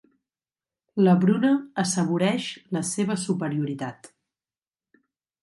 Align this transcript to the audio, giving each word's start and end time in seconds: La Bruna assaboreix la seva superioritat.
La 1.07 1.13
Bruna 1.23 1.51
assaboreix 1.83 2.47
la 2.79 2.83
seva 2.93 3.19
superioritat. 3.27 4.11